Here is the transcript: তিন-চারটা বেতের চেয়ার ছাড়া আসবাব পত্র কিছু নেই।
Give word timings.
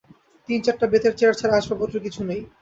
তিন-চারটা 0.49 0.85
বেতের 0.91 1.13
চেয়ার 1.19 1.37
ছাড়া 1.39 1.55
আসবাব 1.57 1.77
পত্র 1.81 1.95
কিছু 2.05 2.21
নেই। 2.29 2.41